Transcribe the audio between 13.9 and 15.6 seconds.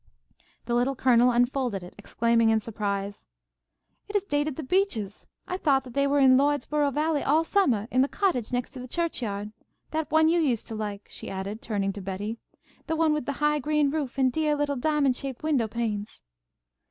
roof and deah little diamond shaped